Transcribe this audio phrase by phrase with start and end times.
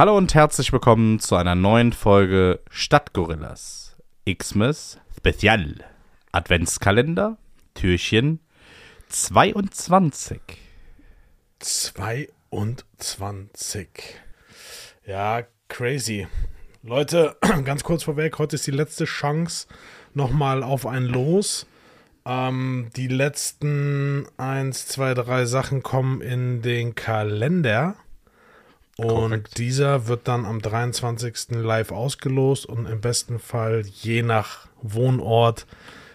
[0.00, 3.98] Hallo und herzlich willkommen zu einer neuen Folge Stadtgorillas.
[4.26, 5.84] Xmas Spezial.
[6.32, 7.36] Adventskalender,
[7.74, 8.40] Türchen
[9.10, 10.40] 22.
[11.58, 13.90] 22.
[15.04, 16.26] Ja, crazy.
[16.82, 17.36] Leute,
[17.66, 19.66] ganz kurz vorweg, heute ist die letzte Chance
[20.14, 21.66] nochmal auf ein Los.
[22.24, 27.96] Ähm, die letzten 1, 2, 3 Sachen kommen in den Kalender.
[29.00, 29.58] Und Korrekt.
[29.58, 31.52] dieser wird dann am 23.
[31.52, 35.66] live ausgelost und im besten Fall je nach Wohnort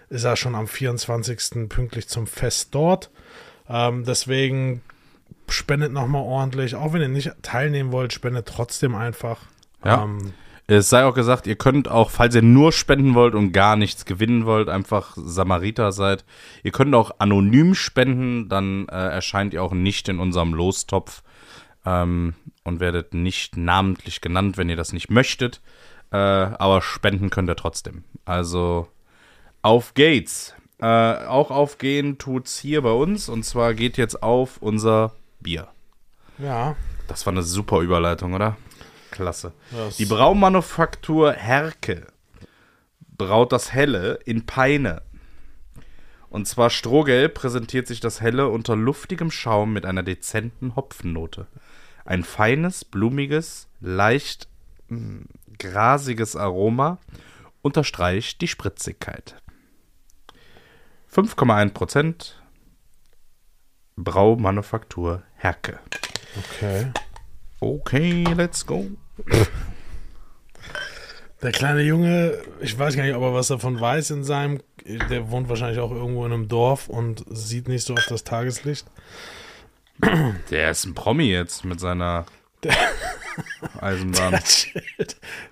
[0.09, 1.67] ist er schon am 24.
[1.67, 3.09] pünktlich zum Fest dort.
[3.67, 4.81] Ähm, deswegen
[5.49, 6.75] spendet nochmal ordentlich.
[6.75, 9.41] Auch wenn ihr nicht teilnehmen wollt, spendet trotzdem einfach.
[9.83, 10.03] Ja.
[10.03, 10.33] Ähm,
[10.67, 14.05] Es sei auch gesagt, ihr könnt auch, falls ihr nur spenden wollt und gar nichts
[14.05, 16.23] gewinnen wollt, einfach Samariter seid.
[16.63, 21.23] Ihr könnt auch anonym spenden, dann äh, erscheint ihr auch nicht in unserem Lostopf
[21.85, 22.33] ähm,
[22.63, 25.61] und werdet nicht namentlich genannt, wenn ihr das nicht möchtet.
[26.11, 28.03] Äh, aber spenden könnt ihr trotzdem.
[28.25, 28.87] Also
[29.61, 30.53] auf geht's.
[30.79, 30.85] Äh,
[31.25, 35.67] auch aufgehen tut's hier bei uns und zwar geht jetzt auf unser Bier.
[36.37, 36.75] ja.
[37.07, 38.57] Das war eine super Überleitung, oder?
[39.11, 39.53] Klasse.
[39.69, 42.07] Das- Die Braumanufaktur Herke
[43.15, 45.03] braut das Helle in Peine.
[46.29, 51.45] Und zwar strohgelb präsentiert sich das Helle unter luftigem Schaum mit einer dezenten Hopfennote.
[52.05, 54.47] Ein feines, blumiges, leicht
[54.87, 55.25] mh,
[55.57, 56.99] grasiges Aroma
[57.61, 59.35] unterstreicht die Spritzigkeit.
[61.11, 62.41] 5,1 Prozent
[63.95, 65.79] Braumanufaktur Herke.
[66.37, 66.91] Okay.
[67.59, 68.91] Okay, let's go.
[71.41, 74.59] Der kleine Junge, ich weiß gar nicht, ob er was davon weiß in seinem.
[75.09, 78.85] Der wohnt wahrscheinlich auch irgendwo in einem Dorf und sieht nicht so oft das Tageslicht.
[80.51, 82.25] Der ist ein Promi jetzt mit seiner
[83.81, 84.31] Eisenbahn.
[84.31, 84.41] Der.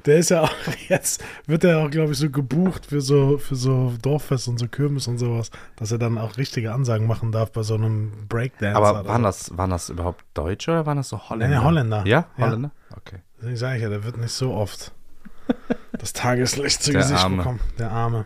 [0.05, 0.51] Der ist ja auch
[0.87, 4.67] jetzt, wird er auch, glaube ich, so gebucht für so, für so Dorffest und so
[4.67, 8.75] Kirmes und sowas, dass er dann auch richtige Ansagen machen darf bei so einem Breakdance.
[8.77, 11.57] Aber waren das, waren das überhaupt Deutsche oder waren das so Holländer?
[11.59, 12.03] Nee, Holländer.
[12.05, 12.45] Ja, Ja.
[12.45, 12.71] Holländer?
[12.95, 13.17] Okay.
[13.37, 14.91] Deswegen sage ich ja, der wird nicht so oft
[15.99, 17.37] das Tageslicht zu Der Gesicht Arme.
[17.37, 17.59] bekommen.
[17.77, 18.25] Der Arme.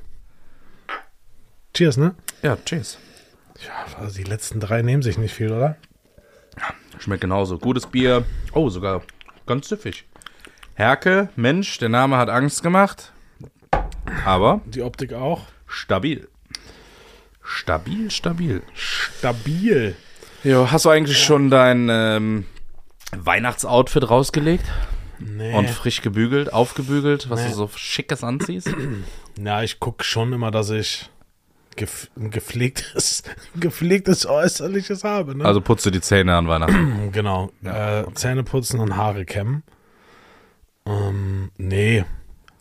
[1.73, 2.15] Cheers, ne?
[2.43, 2.97] Ja, cheers.
[3.65, 5.77] Ja, also die letzten drei nehmen sich nicht viel, oder?
[6.99, 7.57] Schmeckt genauso.
[7.57, 8.25] Gutes Bier.
[8.53, 9.01] Oh, sogar
[9.45, 10.05] ganz süffig.
[10.75, 13.11] Herke, Mensch, der Name hat Angst gemacht.
[14.25, 15.41] Aber Die Optik auch.
[15.67, 16.27] stabil.
[17.43, 18.61] Stabil, stabil.
[18.73, 19.95] Stabil.
[20.43, 22.45] Jo, hast du eigentlich schon dein ähm,
[23.15, 24.65] Weihnachtsoutfit rausgelegt?
[25.19, 25.53] Nee.
[25.55, 27.49] Und frisch gebügelt, aufgebügelt, was Nee.
[27.49, 28.69] du so schickes anziehst?
[29.39, 31.11] Ja, ich gucke schon immer, dass ich
[31.77, 33.23] gef ein gepflegtes,
[33.55, 35.35] gepflegtes Äußerliches habe.
[35.35, 35.45] Ne?
[35.45, 37.11] Also putze die Zähne an Weihnachten.
[37.13, 37.51] genau.
[37.61, 39.63] Ja, äh, Zähne putzen und Haare kämmen.
[40.85, 42.03] Ähm, nee.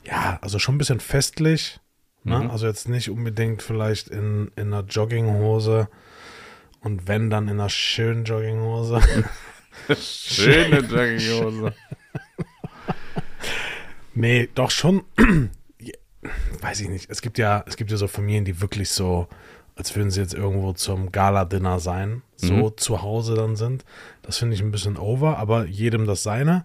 [0.05, 1.81] Ja, also schon ein bisschen festlich.
[2.23, 2.39] Ne?
[2.39, 2.51] Mhm.
[2.51, 5.89] Also jetzt nicht unbedingt vielleicht in, in einer Jogginghose.
[6.81, 9.01] Und wenn, dann in einer schönen Jogginghose.
[9.99, 11.75] Schöne Jogginghose.
[14.17, 15.05] Nee, doch schon.
[16.61, 17.11] Weiß ich nicht.
[17.11, 19.27] Es gibt ja, es gibt ja so Familien, die wirklich so,
[19.75, 23.85] als würden sie jetzt irgendwo zum Gala-Dinner sein, so zu Hause dann sind.
[24.23, 26.65] Das finde ich ein bisschen over, aber jedem das seine.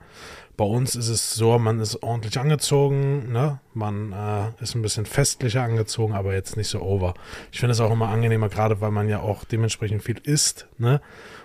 [0.58, 3.60] Bei uns ist es so, man ist ordentlich angezogen, ne?
[3.74, 7.16] Man äh, ist ein bisschen festlicher angezogen, aber jetzt nicht so over.
[7.52, 11.02] Ich finde es auch immer angenehmer, gerade weil man ja auch dementsprechend viel isst, ne?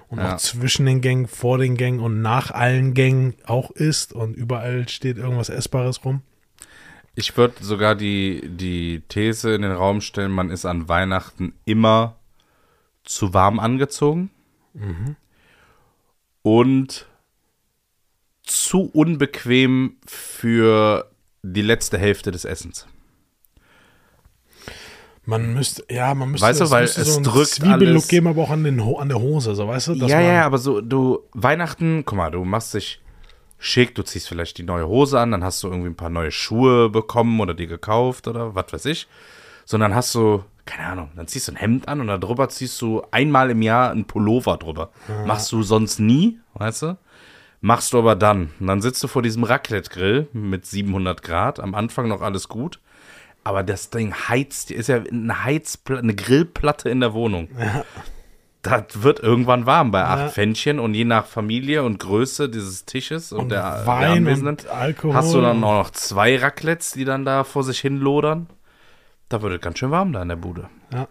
[0.09, 0.34] Und Ja.
[0.34, 4.88] auch zwischen den Gängen, vor den Gängen und nach allen Gängen auch isst und überall
[4.88, 6.22] steht irgendwas Essbares rum.
[7.19, 12.16] Ich würde sogar die, die These in den Raum stellen, man ist an Weihnachten immer
[13.04, 14.31] zu warm angezogen
[16.43, 17.06] und
[18.43, 21.10] zu unbequem für
[21.43, 22.87] die letzte Hälfte des Essens.
[25.25, 28.26] Man müsste, ja, man müsste, Weißt du, weil müsste es so drückt Zwiebellook alles- geben,
[28.29, 29.93] aber auch an, den, an der Hose, so weißt du?
[29.94, 33.00] ja, ja, aber so, du, Weihnachten, guck mal, du machst dich
[33.58, 36.31] schick, du ziehst vielleicht die neue Hose an, dann hast du irgendwie ein paar neue
[36.31, 39.08] Schuhe bekommen oder dir gekauft oder was weiß ich.
[39.64, 42.81] Sondern hast du, keine Ahnung, dann ziehst du ein Hemd an und da drüber ziehst
[42.81, 44.91] du einmal im Jahr einen Pullover drüber.
[45.26, 46.99] Machst du sonst nie, weißt du?
[47.61, 48.50] Machst du aber dann.
[48.61, 52.79] Und dann sitzt du vor diesem Raclette-Grill mit 700 Grad, am Anfang noch alles gut.
[53.43, 57.49] Aber das Ding heizt, ist ja eine Heizplatte, eine Grillplatte in der Wohnung
[58.66, 60.28] das wird irgendwann warm bei acht Ja.
[60.28, 64.56] Pfännchen und je nach Familie und Größe dieses Tisches und, Und der, der Wein Anwesenden
[64.56, 65.14] und Alkohol.
[65.14, 68.48] hast du dann auch noch zwei Raclettes, die dann da vor sich hin lodern.
[69.28, 70.68] Da wird es ganz schön warm da in der Bude.
[70.92, 71.08] Ja.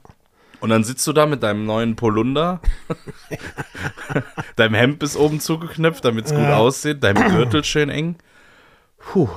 [0.61, 2.61] Und dann sitzt du da mit deinem neuen Polunder.
[4.55, 6.57] deinem Hemd bis oben zugeknöpft, damit es gut Ja.
[6.57, 7.03] aussieht.
[7.03, 8.15] Deinem Gürtel schön eng.
[8.99, 9.29] Puh.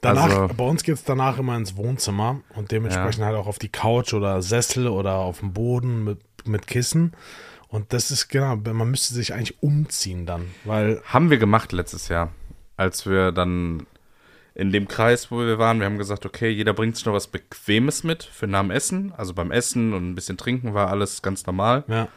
[0.00, 3.58] Danach, Also- bei uns geht es danach immer ins Wohnzimmer und dementsprechend halt auch auf
[3.58, 7.12] die Couch oder Sessel oder auf dem Boden mit, mit Kissen.
[7.68, 12.08] Und das ist genau, man müsste sich eigentlich umziehen dann, weil Haben wir gemacht letztes
[12.08, 12.32] Jahr,
[12.76, 13.86] als wir dann
[14.54, 17.26] in dem Kreis, wo wir waren, wir haben gesagt, okay, jeder bringt sich noch was
[17.26, 19.12] Bequemes mit für nach dem Essen.
[19.16, 21.84] Also beim Essen und ein bisschen trinken war alles ganz normal.
[21.88, 22.08] ja,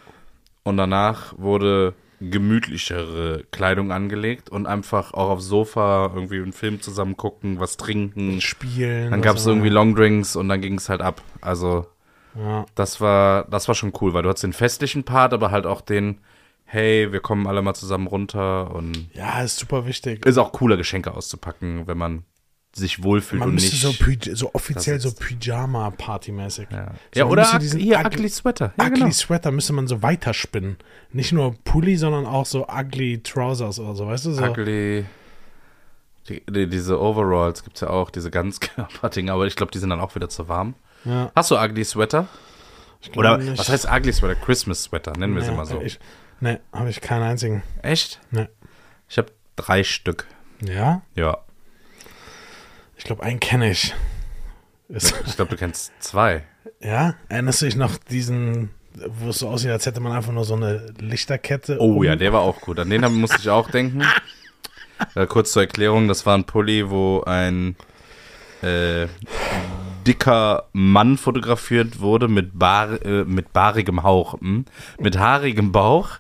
[0.63, 7.17] Und danach wurde gemütlichere Kleidung angelegt und einfach auch aufs Sofa irgendwie einen Film zusammen
[7.17, 8.41] gucken, was trinken.
[8.41, 9.11] spielen.
[9.11, 9.69] Dann gab es irgendwie.
[9.69, 11.21] Longdrinks und dann ging es halt ab.
[11.41, 11.87] Also
[12.39, 15.65] Ja, das war, das war schon cool, weil du hattest den festlichen Part, aber halt
[15.65, 16.19] auch den,
[16.65, 20.25] hey, wir kommen alle mal zusammen runter und ja, ist super wichtig.
[20.25, 22.23] ist auch cooler, Geschenke auszupacken, wenn man
[22.71, 23.81] sich wohlfühlt Man und nicht.
[23.81, 23.91] so,
[24.33, 25.11] so offiziell so.
[25.11, 26.67] Pyjama-Party-mäßig.
[26.71, 28.73] ja, So, ja oder diesen hier ugly- Ugly Sweater.
[28.77, 29.11] Ja, ugly genau.
[29.11, 30.77] Sweater müsste man so weiterspinnen.
[31.11, 34.31] Nicht nur Pulli, sondern auch so ugly Trousers oder so, weißt du?
[34.33, 34.43] So.
[34.43, 35.05] Ugly.
[36.29, 38.59] Die, die, diese Overalls gibt es ja auch, diese ganz
[39.15, 40.75] Dinger, aber ich glaube, die sind dann auch wieder zu warm.
[41.05, 42.27] Ja, Hast du Ugly Sweater?
[43.15, 43.57] Oder nicht.
[43.57, 44.35] was heißt Ugly Sweater?
[44.35, 45.81] Christmas Sweater, nennen wir sie Nee, mal so.
[45.81, 45.99] Ich,
[46.41, 47.63] nee, habe ich keinen einzigen.
[47.81, 48.19] Echt?
[48.31, 48.47] Nee.
[49.07, 50.25] Ich habe drei Stück.
[50.61, 51.37] Ja, Ja.
[52.97, 53.93] ich glaube, einen kenne ich.
[54.89, 56.43] Ich glaube, du kennst zwei.
[56.81, 58.71] ja, erinnerst du dich noch diesen,
[59.07, 61.77] wo es so aussieht, als hätte man einfach nur so eine Lichterkette?
[61.79, 62.79] Oh um- ja, der war auch gut.
[62.79, 64.03] An den musste ich auch denken.
[65.15, 67.77] Äh, kurz zur Erklärung, das war ein Pulli, wo ein
[68.61, 69.07] äh,
[70.09, 74.65] dicker Mann fotografiert wurde mit, bar, äh, mit baarigem Hauch, hm?
[74.99, 76.17] mit haarigem Bauch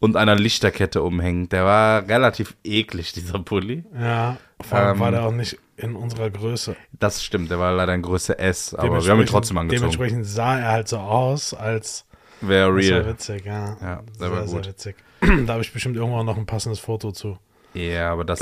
[0.00, 1.52] und einer Lichterkette umhängt.
[1.52, 3.84] Der war relativ eklig, dieser Pulli.
[3.98, 6.76] Ja, vor allem Ähm, war der auch nicht in unserer Größe.
[6.92, 9.90] Das stimmt, der war leider in Größe S, aber wir haben ihn trotzdem angezogen.
[9.90, 12.04] Dementsprechend sah er halt so aus, als
[12.42, 13.06] Wäre Das war real.
[13.06, 13.76] witzig, ja.
[13.80, 14.96] Ja, der sehr, war sehr witzig.
[15.46, 17.38] da habe ich bestimmt irgendwann noch ein passendes Foto zu.
[17.74, 18.38] Ja, aber das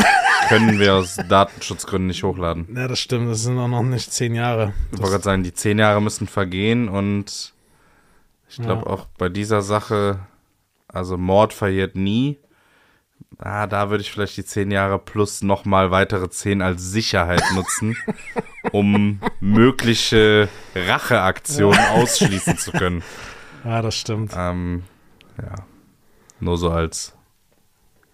[0.49, 2.67] können wir aus Datenschutzgründen nicht hochladen.
[2.75, 3.31] Ja, das stimmt.
[3.31, 4.73] Das sind auch noch nicht zehn Jahre.
[4.93, 7.53] Ich wollte gerade sagen, die zehn Jahre müssen vergehen und
[8.49, 8.93] ich glaube Ja.
[8.93, 10.19] auch bei dieser Sache,
[10.89, 12.39] also Mord verjährt nie.
[13.39, 17.97] Ah, da würde ich vielleicht die zehn Jahre plus nochmal weitere zehn als Sicherheit nutzen,
[18.73, 23.03] um mögliche Racheaktionen ausschließen zu können.
[23.65, 24.33] ja, das stimmt.
[24.37, 24.83] Ähm,
[25.41, 25.55] ja,
[26.41, 27.15] nur so als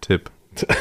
[0.01, 0.29] Tipp.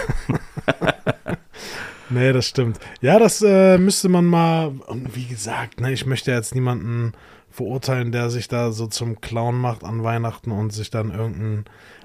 [2.09, 2.79] Nee, das stimmt.
[3.01, 7.13] Ja, das äh, müsste man mal, und wie gesagt, ne, ich möchte jetzt niemanden
[7.51, 11.65] verurteilen, der sich da so zum Clown macht an Weihnachten und sich dann irgendeinen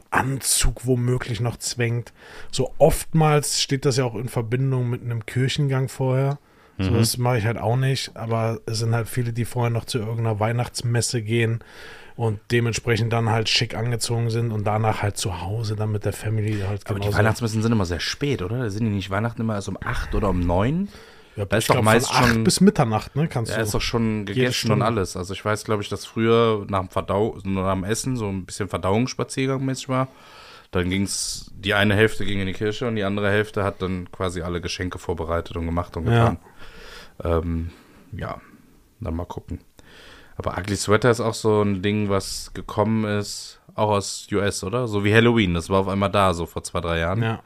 [0.10, 2.14] Anzug womöglich noch zwängt.
[2.52, 6.40] So oftmals steht das ja auch in Verbindung mit einem Kirchengang vorher.
[6.84, 9.86] So, das mache ich halt auch nicht, aber es sind halt viele, die vorher noch
[9.86, 11.64] zu irgendeiner Weihnachtsmesse gehen
[12.16, 16.14] und dementsprechend dann halt schick angezogen sind und danach halt zu Hause dann mit der
[16.14, 17.14] Family halt Aber die.
[17.14, 18.70] Weihnachtsmessen sind immer sehr spät, oder?
[18.70, 20.90] Sind die nicht Weihnachten immer erst um acht oder um neun?
[21.38, 23.64] ja, da ist doch glaub, meist von acht schon- bis Mitternacht, ne, kannst Ja, du.
[23.64, 25.16] ist doch schon gegessen und alles.
[25.16, 28.46] Also ich weiß, glaube ich, dass früher nach dem, Verdau nach dem Essen so ein
[28.46, 30.10] bisschen Verdauungsspaziergang mäßig war.
[30.72, 33.82] Dann ging es, die eine Hälfte ging in die Kirche und die andere Hälfte hat
[33.82, 36.38] dann quasi alle Geschenke vorbereitet und gemacht und getan.
[36.42, 36.50] Ja,
[37.24, 37.72] ähm,
[38.12, 38.40] ja
[39.00, 39.60] dann mal gucken.
[40.38, 44.88] Aber Ugly Sweater ist auch so ein Ding, was gekommen ist, auch aus US, oder?
[44.88, 47.22] So wie Halloween, das war auf einmal da, so vor zwei, drei Jahren.
[47.22, 47.42] Ja.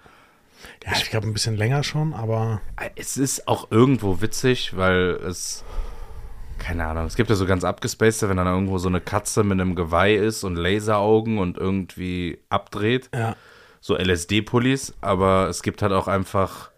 [0.85, 2.61] Ja, ich glaube ein bisschen länger schon, aber
[2.95, 5.63] Es ist auch irgendwo witzig, weil es.
[6.57, 9.59] Keine Ahnung, es gibt ja so ganz abgespacede, wenn dann irgendwo so eine Katze mit
[9.59, 13.09] einem Geweih ist und Laseraugen und irgendwie abdreht.
[13.13, 13.35] ja.
[13.81, 16.71] So LSD-Pullis, aber es gibt halt auch einfach,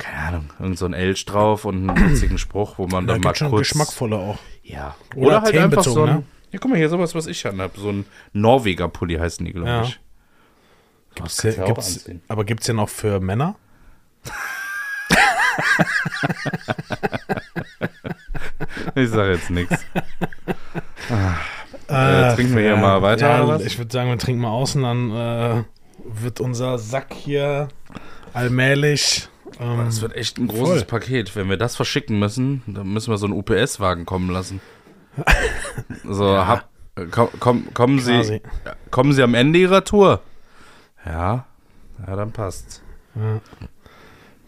[0.00, 3.22] keine Ahnung, irgend so ein Elch drauf und einen witzigen Spruch, wo man Da dann
[3.22, 3.68] mal schon kurz.
[3.68, 4.38] geschmackvolle auch.
[4.62, 4.96] Ja.
[5.14, 6.14] Oder Oder, halt einfach so ein.
[6.16, 6.22] ne?
[6.52, 7.76] Ja, guck mal hier, sowas, was ich anhab.
[7.76, 9.82] So ein Norweger-Pulli heißen die, glaube Ja.
[9.82, 10.00] ich.
[11.14, 13.56] Das Gibt's, du ja auch gibt's, aber gibt es den auch für Männer?
[18.94, 19.84] Ich sage jetzt nichts.
[21.88, 25.10] Äh, trinken wir hier mal weiter, Ja, ich würde sagen, wir trinken mal außen, dann
[25.10, 25.64] äh,
[26.04, 27.66] wird unser Sack hier
[28.32, 29.28] allmählich.
[29.60, 30.84] Ähm, Das wird echt ein großes Voll.
[31.00, 31.36] Paket.
[31.36, 34.60] Wenn wir das verschicken müssen, dann müssen wir so einen UPS-Wagen kommen lassen.
[36.04, 38.40] So, hab, äh, komm, komm, kommen, Sie, Quasi.
[38.90, 40.20] kommen Sie am Ende Ihrer Tour?
[41.04, 41.46] Ja,
[42.06, 42.82] ja, dann passt's.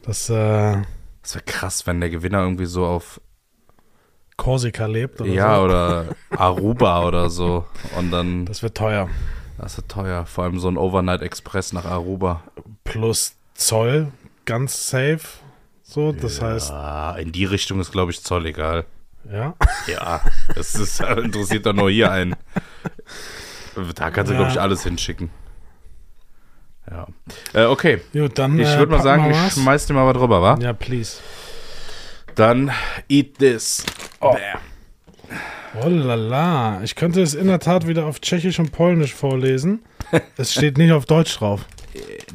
[0.02, 0.83] das äh,
[1.23, 3.21] Das wäre krass, wenn der Gewinner irgendwie so auf,
[4.37, 5.64] Korsika lebt oder ja, so.
[5.64, 7.64] oder Aruba oder so.
[7.99, 9.09] Und dann, Das wird teuer.
[9.59, 10.26] das ist teuer.
[10.26, 12.42] Vor allem so ein Overnight Express nach Aruba.
[12.85, 14.09] Plus Zoll,
[14.45, 15.21] ganz safe.
[15.83, 18.85] So, das heißt, Ja, in die Richtung ist, glaube ich, Zoll egal.
[19.31, 19.55] Ja?
[19.87, 20.21] Ja,
[20.55, 22.35] das ist, interessiert doch nur hier einen.
[23.95, 24.41] Da kannst du, Ja.
[24.41, 25.31] glaube ich, alles hinschicken.
[26.91, 27.07] Ja.
[27.55, 28.01] Äh, okay.
[28.13, 28.59] Gut, dann.
[28.59, 30.59] Ich äh, würde mal packen sagen, ich schmeiß dir mal was drüber, wa?
[30.61, 31.19] Ja, please.
[32.35, 32.71] Dann
[33.09, 33.85] eat this.
[34.21, 34.33] Oh.
[34.33, 34.61] Bam.
[35.83, 36.81] Oh la la.
[36.83, 39.83] Ich könnte es in der Tat wieder auf Tschechisch und Polnisch vorlesen.
[40.37, 41.65] Es steht nicht auf Deutsch drauf.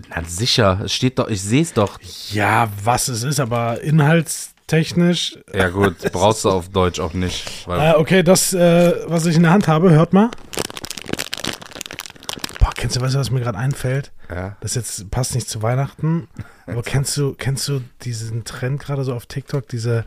[0.09, 1.99] Na sicher, es steht doch, ich sehe es doch.
[2.31, 5.39] Ja, was es ist, aber inhaltstechnisch.
[5.53, 7.67] Ja gut, brauchst du auf Deutsch auch nicht.
[7.67, 10.29] Äh, okay, das, äh, was ich in der Hand habe, hört mal.
[12.59, 14.11] Boah, kennst du, weißt du, was mir gerade einfällt?
[14.29, 14.57] ja.
[14.59, 16.27] Das jetzt passt nicht zu Weihnachten,
[16.65, 20.03] aber kennst du, kennst du diesen Trend gerade so auf TikTok, diese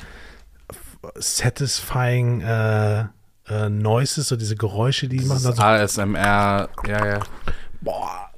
[1.14, 3.00] satisfying äh,
[3.48, 7.20] äh, Noises, so diese Geräusche, die machen dann so ASMR, ja, ja.
[7.80, 8.29] boah,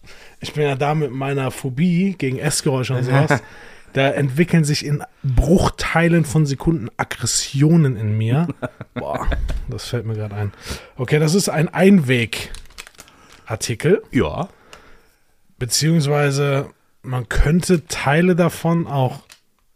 [0.42, 3.42] ich bin ja da mit meiner Phobie gegen Essgeräusche und sowas.
[3.94, 8.49] Da entwickeln sich in Bruchteilen von Sekunden Aggressionen in mir.
[8.94, 9.28] Boah,
[9.68, 10.50] das fällt mir gerade ein.
[10.96, 14.49] Okay, das ist ein Einwegartikel, Ja.
[15.58, 16.70] beziehungsweise
[17.02, 19.20] man könnte Teile davon auch.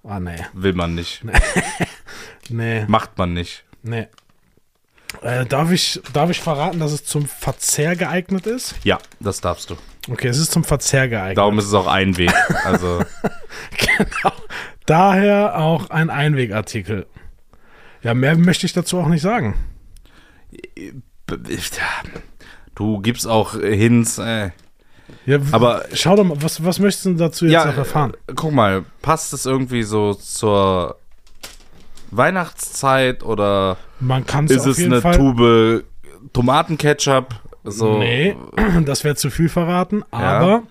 [0.03, 1.23] Ah, nee, Will man nicht.
[2.49, 3.65] nee, Macht man nicht.
[3.83, 4.07] nee.
[5.23, 8.75] Äh, darf, ich, darf ich verraten, dass es zum Verzehr geeignet ist?
[8.83, 9.77] Ja, das darfst du.
[10.09, 11.39] Okay, es ist zum Verzehr geeignet.
[11.39, 12.33] Darum ist es auch ein Weg.
[12.65, 13.03] Also,
[13.79, 14.33] Genau.
[14.87, 17.07] Daher auch ein Einwegartikel.
[18.03, 19.55] Ja, mehr möchte ich dazu auch nicht sagen.
[22.75, 24.19] du gibst auch Hints.
[24.19, 24.51] Äh.
[25.25, 28.13] Ja, Aber- schau doch mal, was, was möchtest du dazu jetzt noch erfahren?
[28.29, 30.97] äh, guck mal, passt es irgendwie so zur
[32.11, 35.17] Weihnachtszeit oder Man ist es eine Fall.
[35.17, 35.85] Tube
[36.33, 37.35] Tomatenketchup?
[37.67, 38.37] So, Nee,
[38.85, 40.63] das wäre zu viel verraten, aber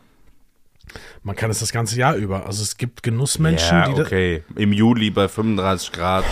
[1.24, 2.46] man kann es das ganze Jahr über.
[2.46, 4.44] Also es gibt Genussmenschen, ja, die okay.
[4.56, 6.25] Im Juli bei 35 Grad.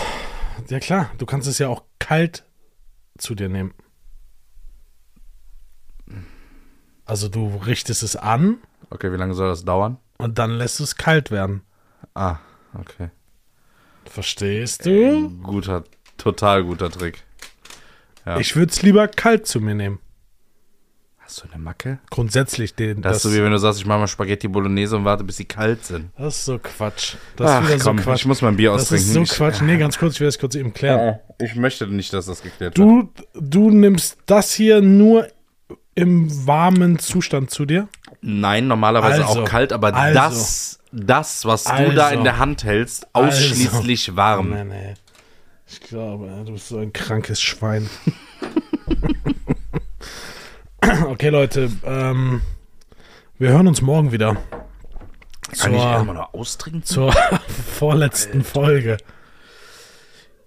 [0.68, 2.44] Ja klar, du kannst es ja auch kalt
[3.18, 3.74] zu dir nehmen.
[7.04, 8.58] Also du richtest es an
[8.90, 9.98] Okay, wie lange soll das dauern?
[10.18, 11.62] und dann lässt es kalt werden.
[12.14, 12.36] Ah,
[12.78, 13.10] okay.
[14.04, 15.30] Verstehst du?
[15.42, 15.82] Guter,
[16.16, 17.24] total guter Trick.
[18.24, 18.38] Ja.
[18.38, 19.98] Ich würde es lieber kalt zu mir nehmen.
[21.24, 21.98] Hast du eine Macke?
[22.10, 23.00] Grundsätzlich den.
[23.00, 25.38] Das, ist so wie wenn du sagst, ich mache mal Spaghetti Bolognese und warte, bis
[25.38, 26.10] sie kalt sind.
[26.18, 27.14] das ist so Quatsch.
[27.36, 28.20] Das Ach, ist wieder komm, so Quatsch.
[28.20, 29.06] ich muss mein Bier das austrinken.
[29.08, 29.62] ist so Ich- Quatsch.
[29.62, 31.18] Nee, ganz kurz, ich will das kurz eben klären.
[31.40, 33.08] Ich möchte nicht, dass das geklärt wird.
[33.34, 35.26] Du, nimmst das hier nur
[35.94, 37.88] im warmen Zustand zu dir?
[38.20, 40.14] Nein, normalerweise Also, auch kalt, aber also.
[40.18, 42.18] das, das, was du da Also.
[42.18, 44.50] in der Hand hältst, ausschließlich warm.
[44.50, 44.94] Nee, nee.
[45.66, 47.88] Ich glaube, du bist so ein krankes Schwein.
[51.08, 52.42] okay, Leute, ähm,
[53.38, 54.36] wir hören uns morgen wieder.
[55.58, 56.82] Kann ich Zur, immer noch austrinken?
[56.82, 57.12] zur
[57.78, 58.98] vorletzten Folge.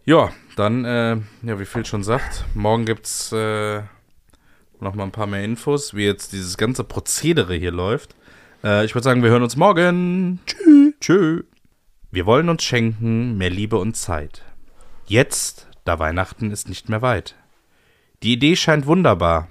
[0.05, 3.81] Ja, dann, äh, ja, wie Phil schon sagt, morgen gibt's äh,
[4.79, 8.15] noch mal ein paar mehr Infos, wie jetzt dieses ganze Prozedere hier läuft.
[8.63, 10.39] Äh, ich würde sagen, wir hören uns morgen.
[10.45, 10.93] Tschüss.
[10.99, 11.43] Tschüss.
[12.11, 14.43] Wir wollen uns schenken mehr Liebe und Zeit.
[15.07, 17.35] Jetzt, da Weihnachten ist nicht mehr weit.
[18.23, 19.47] Die Idee scheint wunderbar.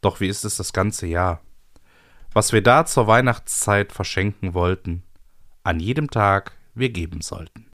[0.00, 1.40] Doch wie ist es das ganze Jahr?
[2.32, 5.02] Was wir da zur Weihnachtszeit verschenken wollten,
[5.62, 7.67] an jedem Tag wir geben sollten.